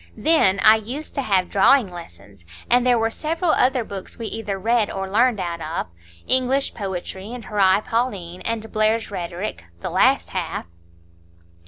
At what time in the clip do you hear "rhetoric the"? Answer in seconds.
9.11-9.91